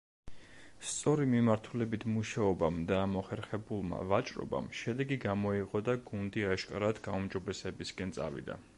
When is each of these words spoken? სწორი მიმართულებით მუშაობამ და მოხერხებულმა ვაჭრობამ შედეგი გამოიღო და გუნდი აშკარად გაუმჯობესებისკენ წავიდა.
სწორი 0.91 1.27
მიმართულებით 1.33 2.05
მუშაობამ 2.13 2.79
და 2.93 2.97
მოხერხებულმა 3.13 4.01
ვაჭრობამ 4.13 4.73
შედეგი 4.81 5.21
გამოიღო 5.29 5.83
და 5.91 5.99
გუნდი 6.11 6.49
აშკარად 6.57 7.07
გაუმჯობესებისკენ 7.11 8.21
წავიდა. 8.21 8.63